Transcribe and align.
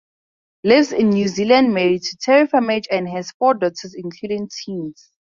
Lives 0.63 0.93
in 0.93 1.09
New 1.11 1.27
Zealand 1.27 1.75
married 1.75 2.01
to 2.01 2.17
Terry 2.17 2.47
Furmage, 2.47 2.87
and 2.89 3.07
has 3.09 3.29
four 3.33 3.53
daughters 3.53 3.93
including 3.95 4.49
twins. 4.65 5.09